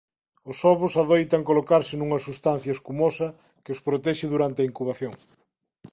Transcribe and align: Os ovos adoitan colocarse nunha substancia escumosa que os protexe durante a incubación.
Os 0.51 0.57
ovos 0.71 0.93
adoitan 1.03 1.47
colocarse 1.49 1.93
nunha 1.97 2.23
substancia 2.27 2.75
escumosa 2.77 3.27
que 3.63 3.73
os 3.75 3.83
protexe 3.87 4.25
durante 4.33 4.59
a 4.61 4.67
incubación. 4.69 5.13